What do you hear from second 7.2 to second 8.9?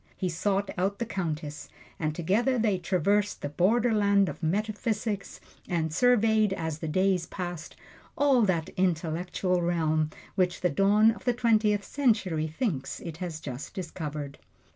passed, all that